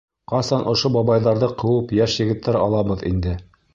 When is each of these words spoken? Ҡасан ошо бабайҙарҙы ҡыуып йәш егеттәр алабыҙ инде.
Ҡасан 0.31 0.63
ошо 0.71 0.89
бабайҙарҙы 0.95 1.49
ҡыуып 1.65 1.93
йәш 1.99 2.17
егеттәр 2.25 2.59
алабыҙ 2.67 3.05
инде. 3.11 3.37